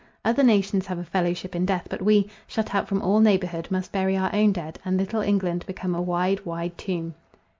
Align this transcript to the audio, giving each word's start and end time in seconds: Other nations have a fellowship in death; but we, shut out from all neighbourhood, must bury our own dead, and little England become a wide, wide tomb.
Other 0.25 0.41
nations 0.41 0.87
have 0.87 0.97
a 0.97 1.03
fellowship 1.03 1.55
in 1.55 1.63
death; 1.63 1.85
but 1.87 2.01
we, 2.01 2.27
shut 2.47 2.73
out 2.73 2.87
from 2.87 3.03
all 3.03 3.19
neighbourhood, 3.19 3.67
must 3.69 3.91
bury 3.91 4.17
our 4.17 4.33
own 4.33 4.51
dead, 4.51 4.79
and 4.83 4.97
little 4.97 5.21
England 5.21 5.63
become 5.67 5.93
a 5.93 6.01
wide, 6.01 6.43
wide 6.43 6.75
tomb. 6.75 7.13